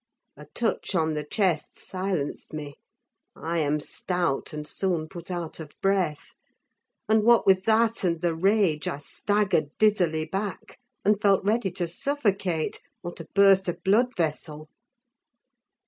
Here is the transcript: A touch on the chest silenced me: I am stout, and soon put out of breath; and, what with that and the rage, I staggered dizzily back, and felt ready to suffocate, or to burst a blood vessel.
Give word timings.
A 0.35 0.47
touch 0.55 0.95
on 0.95 1.13
the 1.13 1.23
chest 1.23 1.77
silenced 1.77 2.53
me: 2.53 2.79
I 3.35 3.59
am 3.59 3.79
stout, 3.79 4.51
and 4.51 4.65
soon 4.67 5.07
put 5.07 5.29
out 5.29 5.59
of 5.59 5.75
breath; 5.79 6.33
and, 7.07 7.21
what 7.23 7.45
with 7.45 7.65
that 7.65 8.03
and 8.03 8.19
the 8.19 8.33
rage, 8.33 8.87
I 8.87 8.97
staggered 8.97 9.69
dizzily 9.77 10.25
back, 10.25 10.79
and 11.05 11.21
felt 11.21 11.45
ready 11.45 11.69
to 11.73 11.87
suffocate, 11.87 12.81
or 13.03 13.13
to 13.13 13.27
burst 13.35 13.67
a 13.69 13.75
blood 13.75 14.15
vessel. 14.17 14.69